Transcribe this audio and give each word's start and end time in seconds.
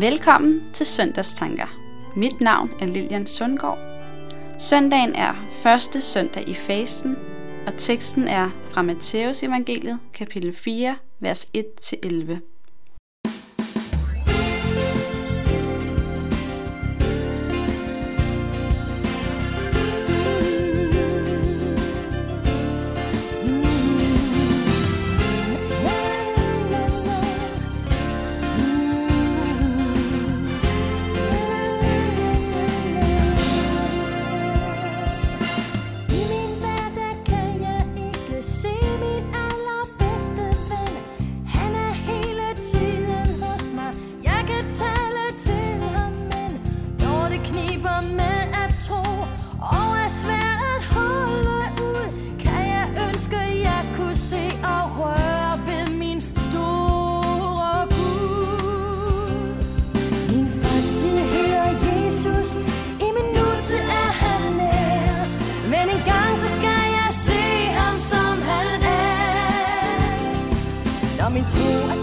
Velkommen 0.00 0.62
til 0.72 0.86
Søndagstanker. 0.86 1.66
Mit 2.16 2.40
navn 2.40 2.70
er 2.80 2.86
Lilian 2.86 3.26
Sundgaard. 3.26 3.78
Søndagen 4.58 5.14
er 5.14 5.34
første 5.62 6.00
søndag 6.00 6.48
i 6.48 6.54
fasten, 6.54 7.16
og 7.66 7.72
teksten 7.76 8.28
er 8.28 8.50
fra 8.70 8.82
Matteus 8.82 9.42
evangeliet, 9.42 9.98
kapitel 10.14 10.52
4, 10.52 10.96
vers 11.20 11.46
1-11. 11.56 12.57
Min 71.54 71.88
tro 71.88 71.97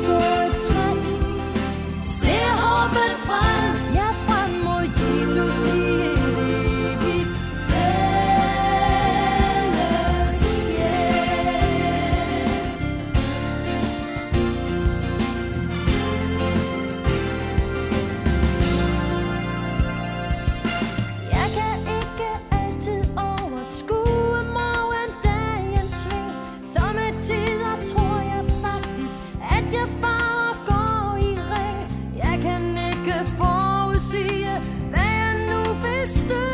ikke 33.20 33.32
forudsige, 33.32 34.62
hvad 34.90 35.00
jeg 35.00 35.36
nu 35.50 35.74
vil 35.74 36.10
støde 36.10 36.45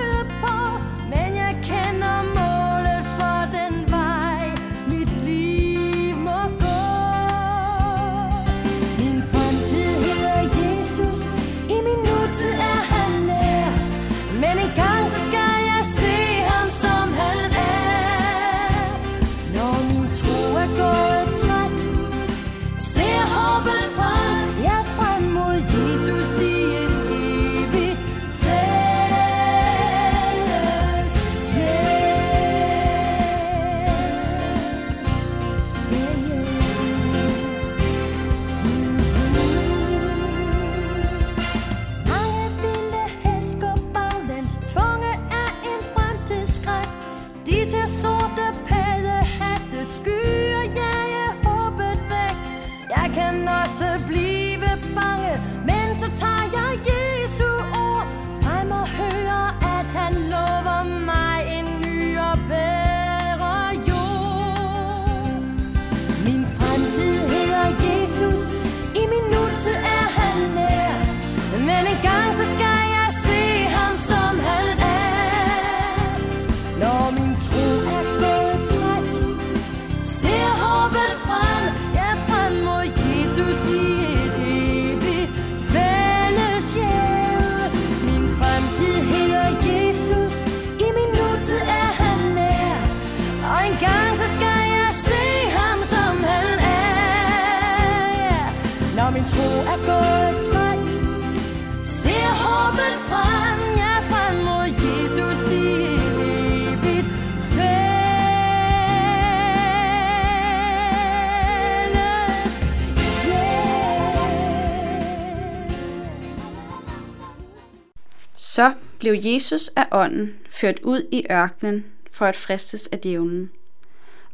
Så 118.43 118.73
blev 118.99 119.13
Jesus 119.17 119.67
af 119.67 119.87
ånden 119.91 120.39
ført 120.49 120.79
ud 120.83 121.07
i 121.11 121.25
ørkenen 121.31 121.85
for 122.11 122.25
at 122.25 122.35
fristes 122.35 122.87
af 122.87 122.99
djævlen. 122.99 123.51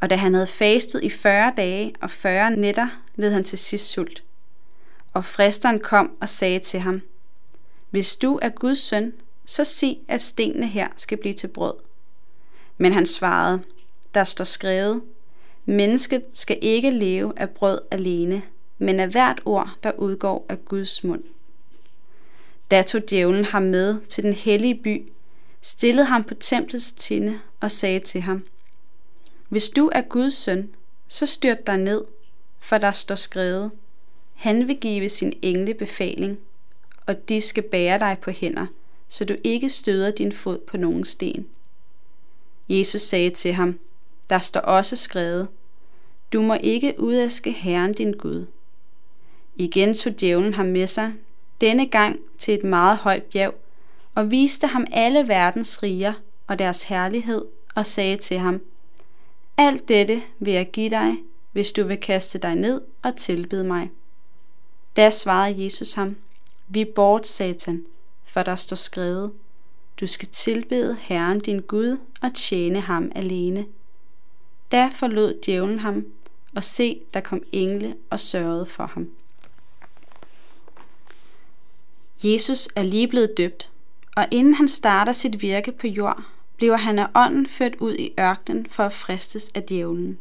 Og 0.02 0.10
da 0.10 0.16
han 0.16 0.34
havde 0.34 0.48
fastet 0.48 1.04
i 1.04 1.10
40 1.10 1.54
dage 1.58 1.94
og 2.02 2.12
40 2.12 2.52
nætter, 2.52 2.88
led 3.16 3.32
han 3.32 3.44
til 3.44 3.58
sidst 3.58 3.90
sult. 3.90 4.24
Og 5.14 5.26
fristeren 5.26 5.80
kom 5.80 6.12
og 6.22 6.30
sagde 6.30 6.60
til 6.60 6.80
ham, 6.80 7.02
Hvis 7.90 8.18
du 8.18 8.40
er 8.42 8.50
Guds 8.50 8.80
søn, 8.80 9.14
så 9.46 9.64
sig, 9.64 10.00
at 10.08 10.22
stenene 10.22 10.68
her 10.68 10.88
skal 10.98 11.18
blive 11.18 11.34
til 11.34 11.48
brød. 11.48 11.74
Men 12.78 12.94
han 12.94 13.06
svarede, 13.06 13.62
der 14.14 14.24
står 14.24 14.46
skrevet, 14.46 15.02
Mennesket 15.66 16.24
skal 16.34 16.58
ikke 16.62 16.92
leve 16.92 17.34
af 17.40 17.50
brød 17.50 17.80
alene, 17.92 18.42
men 18.78 19.00
af 19.00 19.10
hvert 19.10 19.42
ord, 19.46 19.70
der 19.84 19.92
udgår 19.98 20.46
af 20.50 20.66
Guds 20.66 21.04
mund. 21.04 21.24
Da 22.72 22.82
tog 22.82 23.10
djævlen 23.10 23.46
ham 23.46 23.62
med 23.64 24.02
til 24.10 24.24
den 24.24 24.34
hellige 24.34 24.76
by, 24.76 25.12
stillede 25.62 26.06
ham 26.06 26.24
på 26.24 26.34
templets 26.34 26.92
tinde 26.92 27.40
og 27.60 27.72
sagde 27.72 28.00
til 28.00 28.22
ham, 28.22 28.46
Hvis 29.50 29.70
du 29.70 29.90
er 29.94 30.02
Guds 30.02 30.34
søn, 30.34 30.70
så 31.08 31.26
styrt 31.26 31.68
dig 31.68 31.78
ned, 31.78 32.04
for 32.60 32.78
der 32.78 32.92
står 32.92 33.16
skrevet, 33.16 33.72
Han 34.34 34.68
vil 34.68 34.78
give 34.78 35.10
sin 35.10 35.34
engle 35.42 35.74
befaling, 35.74 36.40
og 37.06 37.30
de 37.30 37.42
skal 37.42 37.64
bære 37.64 38.00
dig 38.00 38.18
på 38.22 38.32
hænder, 38.32 38.66
så 39.08 39.26
du 39.26 39.36
ikke 39.44 39.70
støder 39.70 40.12
din 40.12 40.32
fod 40.32 40.58
på 40.58 40.78
nogen 40.78 41.06
sten. 41.06 41.48
Jesus 42.70 43.02
sagde 43.02 43.30
til 43.30 43.54
ham, 43.54 43.80
Der 44.30 44.40
står 44.40 44.60
også 44.60 44.96
skrevet, 44.96 45.48
Du 46.34 46.42
må 46.42 46.58
ikke 46.62 46.96
udaske 46.98 47.52
Herren 47.52 47.94
din 47.94 48.12
Gud. 48.12 48.46
Igen 49.56 49.94
tog 49.94 50.20
djævlen 50.20 50.54
ham 50.54 50.66
med 50.66 50.88
sig, 50.88 51.14
denne 51.62 51.88
gang 51.88 52.20
til 52.38 52.54
et 52.54 52.64
meget 52.64 52.98
højt 52.98 53.24
bjerg, 53.24 53.56
og 54.16 54.32
viste 54.32 54.68
ham 54.68 54.86
alle 54.92 55.28
verdens 55.28 55.84
riger 55.84 56.14
og 56.48 56.60
deres 56.60 56.84
herlighed, 56.84 57.46
og 57.76 57.86
sagde 57.86 58.18
til 58.18 58.38
ham, 58.38 58.62
Alt 59.58 59.88
dette 59.88 60.22
vil 60.40 60.54
jeg 60.54 60.72
give 60.72 60.90
dig, 60.90 61.16
hvis 61.52 61.72
du 61.72 61.84
vil 61.84 61.98
kaste 61.98 62.40
dig 62.40 62.56
ned 62.56 62.82
og 63.04 63.16
tilbede 63.16 63.64
mig. 63.64 63.92
Da 64.96 65.10
svarede 65.10 65.64
Jesus 65.64 65.94
ham, 65.94 66.16
Vi 66.68 66.86
bort, 66.86 67.28
Satan, 67.28 67.86
for 68.24 68.42
der 68.42 68.56
står 68.56 68.76
skrevet, 68.76 69.32
du 70.00 70.08
skal 70.08 70.28
tilbede 70.28 70.98
Herren 71.00 71.40
din 71.40 71.60
Gud 71.60 71.98
og 72.22 72.34
tjene 72.34 72.82
ham 72.82 73.12
alene. 73.16 73.66
Da 74.72 74.90
forlod 74.96 75.42
djævlen 75.46 75.80
ham, 75.80 76.06
og 76.56 76.64
se, 76.64 77.02
der 77.14 77.20
kom 77.20 77.44
engle 77.52 77.96
og 78.10 78.20
sørgede 78.20 78.66
for 78.66 78.86
ham. 78.86 79.10
Jesus 82.24 82.70
er 82.76 82.84
lige 82.84 83.08
blevet 83.08 83.38
døbt, 83.38 83.72
og 84.16 84.26
inden 84.32 84.54
han 84.54 84.68
starter 84.68 85.12
sit 85.12 85.42
virke 85.42 85.72
på 85.72 85.88
jord, 85.88 86.24
bliver 86.58 86.78
han 86.78 87.00
af 87.00 87.08
ånden 87.16 87.48
ført 87.48 87.76
ud 87.76 87.96
i 87.96 88.14
ørkenen 88.20 88.68
for 88.70 88.84
at 88.84 88.94
fristes 88.94 89.52
af 89.56 89.64
djævlen. 89.64 90.20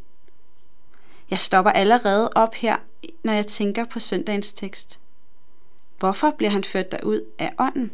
Jeg 1.31 1.38
stopper 1.38 1.70
allerede 1.70 2.31
op 2.34 2.54
her, 2.54 2.76
når 3.25 3.32
jeg 3.32 3.46
tænker 3.46 3.84
på 3.84 4.00
søndagens 4.00 4.52
tekst. 4.52 5.00
Hvorfor 5.98 6.31
bliver 6.31 6.50
han 6.50 6.64
ført 6.64 6.93
derud 6.93 7.20
af 7.38 7.52
ånden? 7.58 7.93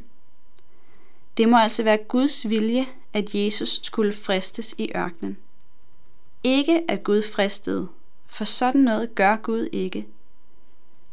Det 1.36 1.48
må 1.48 1.58
altså 1.58 1.82
være 1.82 1.96
Guds 1.96 2.48
vilje, 2.48 2.86
at 3.12 3.34
Jesus 3.34 3.80
skulle 3.82 4.12
fristes 4.12 4.74
i 4.78 4.90
ørkenen. 4.96 5.38
Ikke 6.44 6.82
at 6.88 7.04
Gud 7.04 7.22
fristede, 7.22 7.88
for 8.26 8.44
sådan 8.44 8.80
noget 8.80 9.14
gør 9.14 9.36
Gud 9.36 9.68
ikke. 9.72 10.06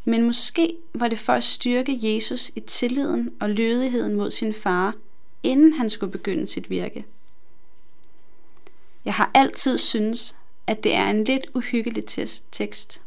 Men 0.05 0.23
måske 0.23 0.77
var 0.93 1.07
det 1.07 1.19
for 1.19 1.33
at 1.33 1.43
styrke 1.43 1.99
Jesus 2.01 2.51
i 2.55 2.59
tilliden 2.59 3.33
og 3.39 3.49
lydigheden 3.49 4.15
mod 4.15 4.31
sin 4.31 4.53
far, 4.53 4.93
inden 5.43 5.73
han 5.73 5.89
skulle 5.89 6.11
begynde 6.11 6.47
sit 6.47 6.69
virke. 6.69 7.05
Jeg 9.05 9.13
har 9.13 9.31
altid 9.33 9.77
synes, 9.77 10.35
at 10.67 10.83
det 10.83 10.95
er 10.95 11.09
en 11.09 11.23
lidt 11.23 11.45
uhyggelig 11.53 12.05
tekst. 12.51 13.01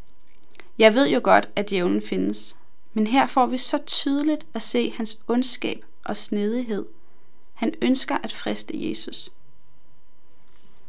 Jeg 0.79 0.94
ved 0.94 1.09
jo 1.09 1.21
godt, 1.25 1.49
at 1.56 1.71
djævlen 1.71 2.03
findes, 2.03 2.56
men 2.95 3.06
her 3.06 3.27
får 3.27 3.47
vi 3.47 3.59
så 3.59 3.79
tydeligt 3.87 4.47
at 4.55 4.62
se 4.62 4.91
hans 4.91 5.19
ondskab 5.29 5.85
og 6.05 6.17
snedighed. 6.17 6.85
Han 7.55 7.75
ønsker 7.83 8.19
at 8.23 8.33
friste 8.33 8.88
Jesus. 8.88 9.33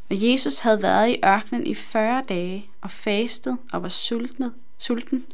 Og 0.10 0.32
Jesus 0.32 0.60
havde 0.60 0.82
været 0.82 1.10
i 1.10 1.20
ørkenen 1.26 1.68
i 1.68 1.76
40 1.76 2.24
dage 2.30 2.70
og 2.82 2.92
fastet 2.92 3.58
og 3.74 3.84
var 3.84 3.90
sultnet, 3.90 4.54
sulten. 4.78 5.26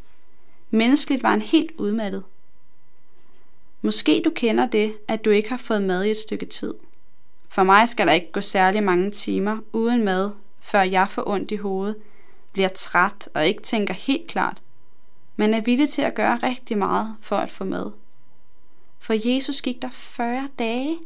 Menneskeligt 0.70 1.24
var 1.24 1.30
han 1.30 1.42
helt 1.42 1.72
udmattet. 1.78 2.24
Måske 3.82 4.22
du 4.26 4.30
kender 4.36 4.66
det, 4.66 4.98
at 5.08 5.26
du 5.26 5.30
ikke 5.30 5.50
har 5.50 5.58
fået 5.58 5.82
mad 5.82 6.04
i 6.04 6.12
et 6.12 6.18
stykke 6.18 6.46
tid. 6.46 6.74
For 7.50 7.64
mig 7.64 7.90
skal 7.90 8.08
der 8.08 8.14
ikke 8.14 8.32
gå 8.32 8.42
særlig 8.42 8.84
mange 8.84 9.12
timer 9.12 9.58
uden 9.74 10.04
mad, 10.04 10.32
før 10.60 10.82
jeg 10.82 11.10
får 11.10 11.28
ondt 11.28 11.52
i 11.52 11.56
hovedet, 11.56 11.96
bliver 12.52 12.70
træt 12.70 13.30
og 13.34 13.48
ikke 13.48 13.62
tænker 13.62 13.94
helt 13.94 14.28
klart, 14.28 14.62
men 15.36 15.54
er 15.54 15.62
villig 15.62 15.90
til 15.90 16.02
at 16.02 16.16
gøre 16.16 16.40
rigtig 16.44 16.78
meget 16.78 17.16
for 17.22 17.38
at 17.38 17.52
få 17.52 17.64
mad. 17.64 17.92
For 19.00 19.34
Jesus 19.34 19.62
gik 19.62 19.82
der 19.82 19.90
40 19.92 20.50
dage, 20.60 21.00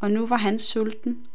og 0.00 0.10
nu 0.10 0.26
var 0.26 0.36
han 0.36 0.58
sulten. 0.58 1.26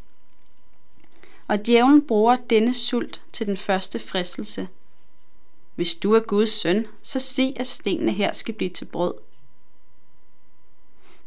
Og 1.47 1.65
djævlen 1.65 2.07
bruger 2.07 2.35
denne 2.35 2.73
sult 2.73 3.21
til 3.33 3.47
den 3.47 3.57
første 3.57 3.99
fristelse. 3.99 4.67
Hvis 5.79 5.95
du 5.95 6.13
er 6.13 6.19
Guds 6.19 6.49
søn, 6.49 6.87
så 7.03 7.19
sig, 7.19 7.53
at 7.59 7.67
stenene 7.67 8.11
her 8.11 8.33
skal 8.33 8.53
blive 8.53 8.69
til 8.69 8.85
brød. 8.85 9.13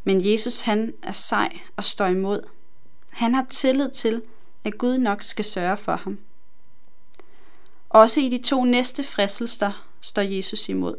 Men 0.05 0.33
Jesus 0.33 0.61
han 0.61 0.95
er 1.03 1.13
sej 1.13 1.61
og 1.77 1.85
står 1.85 2.07
imod. 2.07 2.43
Han 3.11 3.35
har 3.35 3.47
tillid 3.51 3.91
til, 3.91 4.23
at 4.65 4.79
Gud 4.79 4.99
nok 4.99 5.23
skal 5.23 5.45
sørge 5.45 5.77
for 5.77 5.97
ham. 5.97 6.19
Også 7.91 8.21
i 8.21 8.29
de 8.29 8.39
to 8.39 8.65
næste 8.65 9.05
fristelser 9.05 9.87
står 10.01 10.23
Jesus 10.23 10.69
imod. 10.69 10.97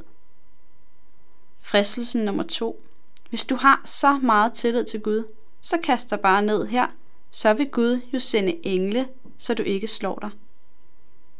Fristelsen 1.61 2.25
nummer 2.25 2.43
to. 2.43 2.83
Hvis 3.29 3.45
du 3.45 3.55
har 3.55 3.81
så 3.85 4.17
meget 4.17 4.53
tillid 4.53 4.85
til 4.85 5.01
Gud, 5.01 5.23
så 5.61 5.77
kast 5.83 6.09
dig 6.09 6.19
bare 6.19 6.41
ned 6.41 6.67
her, 6.67 6.87
så 7.31 7.53
vil 7.53 7.69
Gud 7.69 8.01
jo 8.13 8.19
sende 8.19 8.65
engle, 8.67 9.07
så 9.37 9.53
du 9.53 9.63
ikke 9.63 9.87
slår 9.87 10.19
dig. 10.21 10.31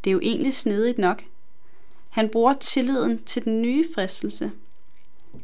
Det 0.03 0.09
er 0.09 0.13
jo 0.13 0.19
egentlig 0.19 0.53
snedigt 0.53 0.97
nok. 0.97 1.23
Han 2.13 2.29
bruger 2.29 2.53
tilliden 2.53 3.23
til 3.23 3.45
den 3.45 3.61
nye 3.61 3.85
fristelse. 3.95 4.51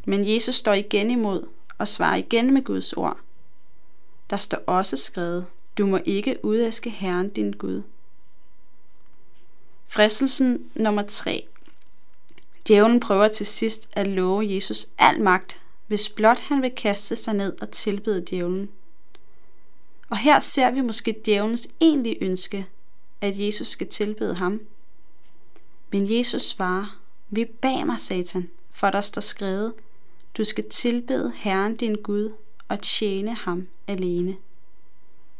Men 0.06 0.33
Jesus 0.33 0.56
står 0.56 0.74
igen 0.74 1.12
imod 1.12 1.48
og 1.77 1.88
svarer 1.88 2.16
igen 2.16 2.54
med 2.54 2.63
Guds 2.63 2.94
ord. 2.94 3.18
Der 4.30 4.38
står 4.38 4.57
også 4.68 4.98
skrevet, 4.98 5.45
du 5.77 5.86
må 5.86 6.00
ikke 6.06 6.45
udæske 6.45 6.89
Herren 6.89 7.30
din 7.30 7.51
Gud. 7.51 7.81
Fristelsen 9.88 10.71
nummer 10.75 11.01
3. 11.01 11.48
Djævlen 12.68 13.00
prøver 13.00 13.27
til 13.27 13.45
sidst 13.45 13.89
at 13.94 14.07
love 14.07 14.54
Jesus 14.54 14.88
al 14.98 15.21
magt, 15.21 15.62
hvis 15.88 16.10
blot 16.10 16.39
han 16.39 16.62
vil 16.62 16.71
kaste 16.71 17.16
sig 17.16 17.33
ned 17.33 17.62
og 17.62 17.71
tilbede 17.71 18.25
djævlen. 18.30 18.69
Og 20.10 20.18
her 20.18 20.39
ser 20.39 20.71
vi 20.71 20.81
måske 20.81 21.21
djævelens 21.25 21.69
egentlige 21.80 22.24
ønske, 22.24 22.68
at 23.21 23.39
Jesus 23.39 23.68
skal 23.68 23.88
tilbede 23.88 24.36
ham. 24.36 24.62
Men 25.91 26.18
Jesus 26.18 26.41
svarer, 26.41 27.00
vi 27.30 27.45
bag 27.45 27.86
mig, 27.86 28.00
Satan, 28.00 28.50
for 28.71 28.89
der 28.89 29.01
står 29.01 29.21
skrevet, 29.21 29.74
du 30.38 30.44
skal 30.44 30.69
tilbede 30.69 31.33
Herren 31.36 31.75
din 31.75 31.95
Gud 31.95 32.33
og 32.68 32.81
tjene 32.81 33.33
ham 33.33 33.68
alene 33.88 34.38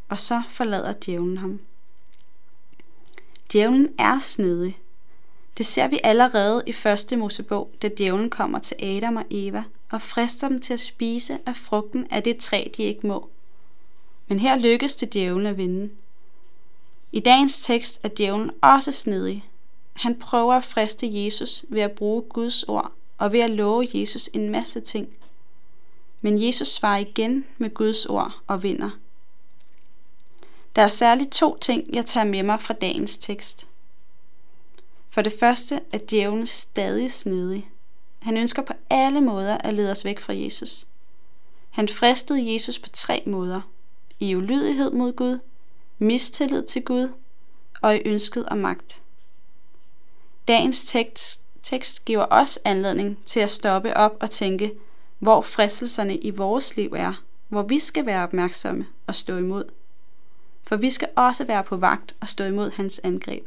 og 0.10 0.20
så 0.20 0.42
forlader 0.48 0.94
djævlen 0.94 1.38
ham. 1.38 1.60
Djævlen 3.52 3.94
er 3.98 4.18
snedig. 4.18 4.80
Det 5.58 5.66
ser 5.66 5.88
vi 5.88 6.00
allerede 6.04 6.64
i 6.66 6.74
første 6.74 7.18
Mosebog, 7.18 7.72
da 7.82 7.90
djævlen 7.98 8.30
kommer 8.30 8.60
til 8.60 8.78
Adam 8.80 9.16
og 9.16 9.26
Eva 9.30 9.64
og 9.90 10.02
frister 10.02 10.50
dem 10.50 10.60
til 10.60 10.74
at 10.74 10.80
spise 10.80 11.40
af 11.46 11.56
frugten 11.56 12.08
af 12.12 12.24
det 12.24 12.38
træ, 12.38 12.68
de 12.78 12.84
ikke 12.84 13.08
må. 13.08 13.30
Men 14.28 14.40
her 14.40 14.58
lykkes 14.58 14.96
det 14.96 15.14
djævlen 15.14 15.46
at 15.46 15.58
vinde. 15.58 15.90
I 17.12 17.20
dagens 17.20 17.64
tekst 17.64 18.00
er 18.04 18.10
djævlen 18.18 18.52
også 18.62 18.92
snedig. 18.92 19.49
Han 20.00 20.20
prøver 20.20 20.54
at 20.54 20.64
friste 20.64 21.24
Jesus 21.24 21.66
ved 21.70 21.82
at 21.82 21.92
bruge 21.92 22.22
Guds 22.22 22.64
ord 22.64 22.92
og 23.18 23.32
ved 23.32 23.40
at 23.40 23.50
love 23.50 23.88
Jesus 23.94 24.30
en 24.34 24.50
masse 24.50 24.80
ting. 24.80 25.08
Men 26.22 26.46
Jesus 26.46 26.68
svarer 26.68 26.98
igen 26.98 27.46
med 27.58 27.74
Guds 27.74 28.06
ord 28.06 28.42
og 28.48 28.64
vinder– 28.64 28.90
der 30.76 30.82
er 30.82 30.88
særligt 30.88 31.32
to 31.32 31.58
ting, 31.58 31.94
jeg 31.94 32.06
tager 32.06 32.24
med 32.24 32.44
mig 32.44 32.60
fra 32.60 32.74
dagens 32.74 33.18
tekst. 33.18 33.68
For 35.10 35.22
det 35.22 35.34
første 35.40 35.82
er 35.92 35.98
djævlen 36.10 36.46
stadig 36.46 37.12
snedig. 37.12 37.70
Han 38.20 38.38
ønsker 38.38 38.62
på 38.62 38.74
alle 38.90 39.22
måder 39.22 39.58
at 39.58 39.74
lede 39.74 39.92
os 39.92 40.06
væk 40.06 40.20
fra 40.20 40.34
Jesus. 40.34 40.88
Han 41.70 41.88
fristede 41.88 42.54
Jesus 42.54 42.80
på 42.80 42.90
tre 42.90 43.24
måder. 43.26 43.62
I 44.20 44.36
ulydighed 44.36 44.92
mod 44.92 45.14
Gud, 45.14 45.40
mistillid 45.98 46.64
til 46.64 46.84
Gud 46.84 47.10
og 47.82 47.96
i 47.96 48.02
ønsket 48.06 48.46
om 48.46 48.58
magt. 48.58 49.02
Dagens 50.50 50.84
tekst, 50.88 51.44
tekst 51.64 52.06
giver 52.06 52.26
os 52.30 52.60
anledning 52.66 53.18
til 53.26 53.40
at 53.40 53.50
stoppe 53.50 53.98
op 53.98 54.18
og 54.20 54.30
tænke, 54.30 54.72
hvor 55.20 55.42
fristelserne 55.42 56.18
i 56.18 56.30
vores 56.30 56.76
liv 56.76 56.94
er, 56.96 57.24
hvor 57.48 57.62
vi 57.62 57.80
skal 57.80 58.06
være 58.06 58.24
opmærksomme 58.24 58.88
og 59.08 59.16
stå 59.16 59.38
imod 59.38 59.64
for 60.70 60.76
vi 60.76 60.90
skal 60.90 61.08
også 61.16 61.44
være 61.44 61.64
på 61.64 61.78
vagt 61.78 62.16
og 62.20 62.28
stå 62.28 62.44
imod 62.44 62.72
hans 62.72 63.02
angreb. 63.04 63.46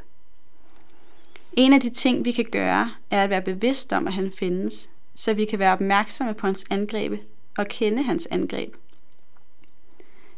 En 1.52 1.72
af 1.72 1.80
de 1.80 1.90
ting, 1.90 2.24
vi 2.24 2.32
kan 2.32 2.44
gøre, 2.52 2.90
er 3.10 3.22
at 3.22 3.30
være 3.30 3.42
bevidst 3.42 3.92
om, 3.92 4.06
at 4.06 4.12
han 4.12 4.32
findes, 4.38 4.88
så 5.14 5.34
vi 5.34 5.44
kan 5.44 5.58
være 5.58 5.72
opmærksomme 5.72 6.34
på 6.34 6.46
hans 6.46 6.64
angreb 6.70 7.12
og 7.58 7.66
kende 7.66 8.02
hans 8.02 8.28
angreb. 8.30 8.74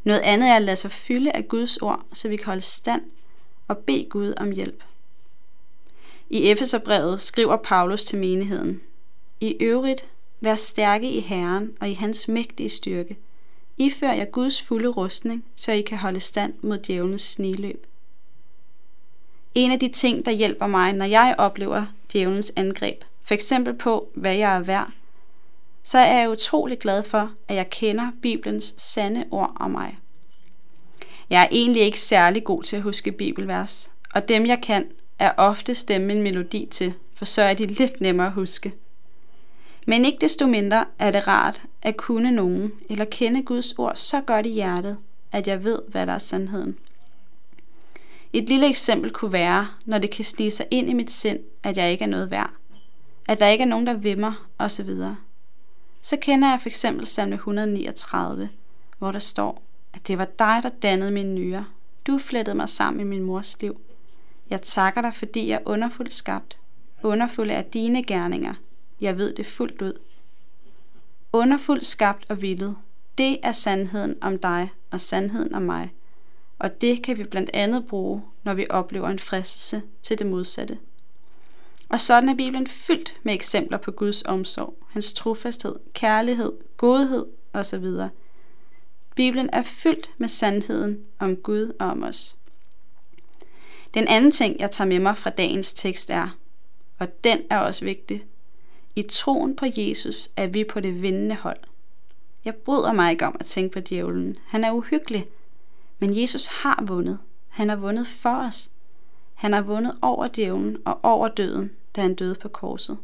Noget 0.04 0.20
andet 0.20 0.48
er 0.48 0.56
at 0.56 0.62
lade 0.62 0.76
sig 0.76 0.90
fylde 0.90 1.32
af 1.32 1.48
Guds 1.48 1.76
ord, 1.76 2.04
så 2.12 2.28
vi 2.28 2.36
kan 2.36 2.46
holde 2.46 2.60
stand 2.60 3.02
og 3.68 3.78
bede 3.78 4.06
Gud 4.10 4.34
om 4.36 4.50
hjælp. 4.50 4.82
I 6.34 6.50
Efeserbrevet 6.50 7.20
skriver 7.20 7.56
Paulus 7.56 8.04
til 8.04 8.18
menigheden, 8.18 8.80
I 9.40 9.56
øvrigt, 9.60 10.08
vær 10.40 10.54
stærke 10.54 11.10
i 11.10 11.20
Herren 11.20 11.76
og 11.80 11.88
i 11.88 11.92
hans 11.92 12.28
mægtige 12.28 12.68
styrke– 12.68 13.16
Ifør 13.78 14.12
jer 14.12 14.24
Guds 14.24 14.62
fulde 14.62 14.88
rustning, 14.88 15.44
så 15.56 15.72
I 15.72 15.80
kan 15.80 15.98
holde 15.98 16.20
stand 16.20 16.54
mod 16.60 16.78
djævelens 16.78 17.22
sniløb. 17.22 17.86
En 19.54 19.70
af 19.70 19.80
de 19.80 19.88
ting, 19.88 20.26
der 20.26 20.32
hjælper 20.32 20.66
mig, 20.66 20.92
når 20.92 21.04
jeg 21.04 21.34
oplever 21.38 21.86
djævelens 22.12 22.52
angreb, 22.56 23.04
for 23.22 23.34
eksempel 23.34 23.74
på, 23.74 24.08
hvad 24.14 24.34
jeg 24.34 24.56
er 24.56 24.60
værd, 24.60 24.90
så 25.82 25.98
er 25.98 26.18
jeg 26.18 26.30
utrolig 26.30 26.78
glad 26.78 27.02
for, 27.02 27.30
at 27.48 27.56
jeg 27.56 27.70
kender 27.70 28.10
Bibelens 28.22 28.74
sande 28.78 29.24
ord 29.30 29.52
om 29.56 29.70
mig. 29.70 29.98
Jeg 31.30 31.42
er 31.42 31.48
egentlig 31.50 31.82
ikke 31.82 32.00
særlig 32.00 32.44
god 32.44 32.62
til 32.62 32.76
at 32.76 32.82
huske 32.82 33.12
bibelvers, 33.12 33.92
og 34.14 34.28
dem 34.28 34.46
jeg 34.46 34.60
kan, 34.62 34.90
er 35.18 35.32
ofte 35.36 35.74
stemme 35.74 36.12
en 36.12 36.22
melodi 36.22 36.68
til, 36.70 36.94
for 37.14 37.24
så 37.24 37.42
er 37.42 37.54
de 37.54 37.66
lidt 37.66 38.00
nemmere 38.00 38.26
at 38.26 38.32
huske. 38.32 38.74
Men 39.86 40.04
ikke 40.04 40.18
desto 40.20 40.46
mindre 40.46 40.84
er 40.98 41.10
det 41.10 41.28
rart 41.28 41.62
at 41.82 41.96
kunne 41.96 42.30
nogen 42.30 42.72
eller 42.90 43.04
kende 43.04 43.42
Guds 43.42 43.72
ord 43.72 43.96
så 43.96 44.20
godt 44.20 44.46
i 44.46 44.52
hjertet, 44.52 44.96
at 45.32 45.48
jeg 45.48 45.64
ved, 45.64 45.78
hvad 45.88 46.06
der 46.06 46.12
er 46.12 46.18
sandheden. 46.18 46.78
Et 48.32 48.48
lille 48.48 48.68
eksempel 48.68 49.10
kunne 49.10 49.32
være, 49.32 49.68
når 49.84 49.98
det 49.98 50.10
kan 50.10 50.24
snige 50.24 50.50
sig 50.50 50.66
ind 50.70 50.90
i 50.90 50.92
mit 50.92 51.10
sind, 51.10 51.38
at 51.62 51.76
jeg 51.76 51.92
ikke 51.92 52.04
er 52.04 52.08
noget 52.08 52.30
værd, 52.30 52.50
at 53.28 53.40
der 53.40 53.46
ikke 53.46 53.62
er 53.62 53.68
nogen, 53.68 53.86
der 53.86 53.94
vil 53.94 54.18
mig, 54.18 54.32
osv. 54.58 54.90
så 56.02 56.16
kender 56.16 56.50
jeg 56.50 56.60
for 56.60 56.68
eksempel 56.68 57.06
salme 57.06 57.34
139, 57.34 58.48
hvor 58.98 59.12
der 59.12 59.18
står, 59.18 59.62
at 59.94 60.08
det 60.08 60.18
var 60.18 60.28
dig, 60.38 60.60
der 60.62 60.68
dannede 60.68 61.10
min 61.10 61.34
nyre. 61.34 61.66
Du 62.06 62.18
flettede 62.18 62.56
mig 62.56 62.68
sammen 62.68 63.00
i 63.00 63.04
min 63.04 63.22
mors 63.22 63.62
liv. 63.62 63.80
Jeg 64.50 64.62
takker 64.62 65.00
dig, 65.00 65.14
fordi 65.14 65.48
jeg 65.48 65.54
er 65.54 65.68
underfuldt 65.70 66.14
skabt. 66.14 66.58
Underfuld 67.02 67.50
er 67.50 67.62
dine 67.62 68.02
gerninger. 68.02 68.54
Jeg 69.00 69.18
ved 69.18 69.34
det 69.34 69.46
fuldt 69.46 69.82
ud. 69.82 69.92
Underfuldt 71.32 71.86
skabt 71.86 72.24
og 72.28 72.42
villet. 72.42 72.76
Det 73.18 73.38
er 73.42 73.52
sandheden 73.52 74.16
om 74.20 74.38
dig 74.38 74.70
og 74.90 75.00
sandheden 75.00 75.54
om 75.54 75.62
mig. 75.62 75.92
Og 76.58 76.80
det 76.80 77.02
kan 77.02 77.18
vi 77.18 77.24
blandt 77.24 77.50
andet 77.54 77.86
bruge, 77.86 78.22
når 78.42 78.54
vi 78.54 78.66
oplever 78.70 79.08
en 79.08 79.18
fristelse 79.18 79.82
til 80.02 80.18
det 80.18 80.26
modsatte. 80.26 80.78
Og 81.88 82.00
sådan 82.00 82.28
er 82.28 82.34
Bibelen 82.34 82.66
fyldt 82.66 83.14
med 83.22 83.34
eksempler 83.34 83.78
på 83.78 83.90
Guds 83.90 84.22
omsorg, 84.22 84.76
hans 84.88 85.14
trofasthed, 85.14 85.74
kærlighed, 85.92 86.52
godhed 86.76 87.26
osv. 87.52 87.86
Bibelen 89.16 89.50
er 89.52 89.62
fyldt 89.62 90.10
med 90.18 90.28
sandheden 90.28 91.04
om 91.18 91.36
Gud 91.36 91.72
og 91.80 91.86
om 91.86 92.02
os. 92.02 92.36
Den 93.94 94.08
anden 94.08 94.30
ting, 94.30 94.60
jeg 94.60 94.70
tager 94.70 94.88
med 94.88 94.98
mig 94.98 95.16
fra 95.16 95.30
dagens 95.30 95.74
tekst 95.74 96.10
er, 96.10 96.28
og 96.98 97.24
den 97.24 97.38
er 97.50 97.58
også 97.58 97.84
vigtig, 97.84 98.24
i 98.96 99.02
troen 99.02 99.56
på 99.56 99.66
Jesus 99.76 100.30
er 100.36 100.46
vi 100.46 100.64
på 100.64 100.80
det 100.80 101.02
vindende 101.02 101.34
hold. 101.34 101.58
Jeg 102.44 102.54
bryder 102.54 102.92
mig 102.92 103.10
ikke 103.10 103.26
om 103.26 103.36
at 103.40 103.46
tænke 103.46 103.72
på 103.72 103.80
djævlen. 103.80 104.36
Han 104.46 104.64
er 104.64 104.72
uhyggelig. 104.72 105.26
Men 105.98 106.20
Jesus 106.20 106.46
har 106.46 106.84
vundet. 106.86 107.18
Han 107.48 107.68
har 107.68 107.76
vundet 107.76 108.06
for 108.06 108.46
os. 108.46 108.70
Han 109.34 109.52
har 109.52 109.60
vundet 109.60 109.96
over 110.02 110.28
djævlen 110.28 110.76
og 110.84 110.98
over 111.02 111.28
døden, 111.28 111.70
da 111.96 112.00
han 112.00 112.14
døde 112.14 112.34
på 112.34 112.48
korset. 112.48 112.98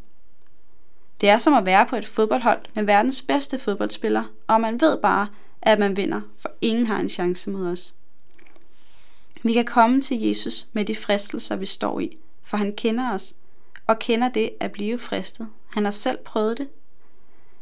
Det 1.20 1.28
er 1.28 1.38
som 1.38 1.54
at 1.54 1.66
være 1.66 1.87
på 1.87 1.97
et 1.97 2.06
fodboldhold 2.06 2.61
med 2.75 2.85
verdens 2.85 3.23
bedste 3.23 3.59
fodboldspiller, 3.59 4.25
og 4.47 4.61
man 4.61 4.80
ved 4.80 4.99
bare, 5.02 5.28
at 5.62 5.78
man 5.78 5.97
vinder, 5.97 6.20
for 6.38 6.50
ingen 6.61 6.87
har 6.87 6.99
en 6.99 7.09
chance 7.09 7.50
mod 7.50 7.66
os. 7.73 7.94
Vi 9.42 9.52
kan 9.52 9.64
komme 9.64 10.00
til 10.00 10.20
Jesus 10.20 10.68
med 10.73 10.85
de 10.85 10.97
fristelser, 10.97 11.56
vi 11.56 11.66
står 11.66 12.00
i, 12.00 12.18
for 12.42 12.56
han 12.56 12.76
kender 12.76 13.14
os, 13.14 13.35
og 13.87 13.99
kender 13.99 14.28
det 14.28 14.50
at 14.61 14.73
blive 14.73 14.99
fristet. 14.99 15.49
Han 15.68 15.85
har 15.85 15.90
selv 15.90 16.18
prøvet 16.18 16.59
det. 16.59 16.68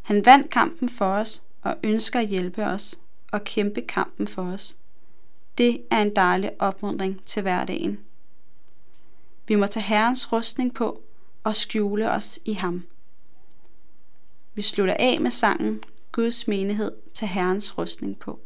Han 0.02 0.26
vandt 0.26 0.50
kampen 0.50 0.88
for 0.88 1.06
os, 1.06 1.42
og 1.62 1.76
ønsker 1.82 2.20
at 2.20 2.26
hjælpe 2.26 2.64
os 2.66 2.99
og 3.32 3.44
kæmpe 3.44 3.80
kampen 3.80 4.26
for 4.26 4.42
os. 4.42 4.76
Det 5.58 5.82
er 5.90 6.02
en 6.02 6.16
dejlig 6.16 6.50
opmundring 6.58 7.25
til 7.26 7.42
hverdagen. 7.42 7.99
Vi 9.49 9.54
må 9.54 9.66
tage 9.66 9.85
Herrens 9.85 10.32
rustning 10.32 10.75
på 10.75 11.02
og 11.44 11.56
skjule 11.56 12.11
os 12.11 12.38
i 12.44 12.52
ham. 12.52 12.85
Vi 14.54 14.62
slutter 14.62 14.97
af 14.99 15.20
med 15.20 15.30
sangen 15.30 15.85
Guds 16.12 16.49
menighed 16.49 16.92
til 17.14 17.28
Herrens 17.28 17.78
rustning 17.78 18.18
på. 18.18 18.40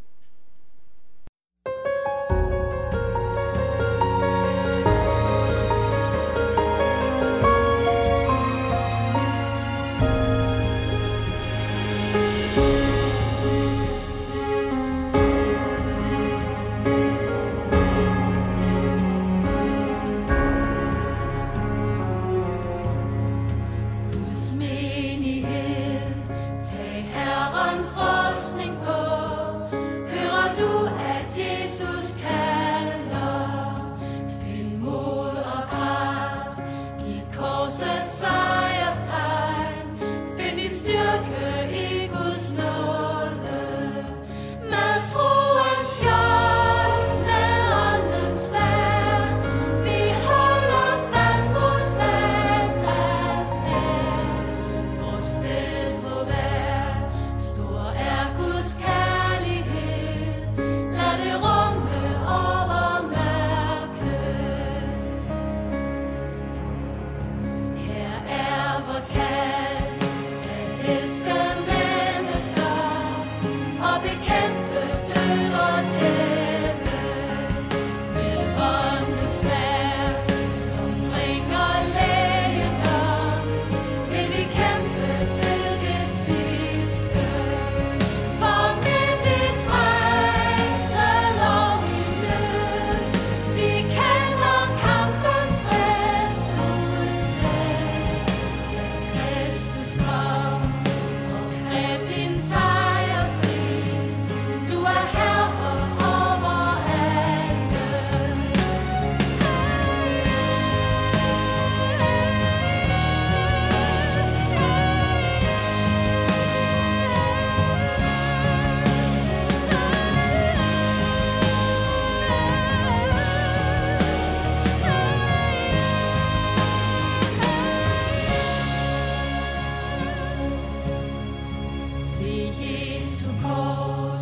Se 132.23 132.53
Jesu 132.61 133.27
kors, 133.43 134.21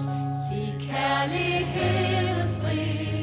se 0.48 0.60
kærlighedens 0.80 2.58
brig. 2.58 3.19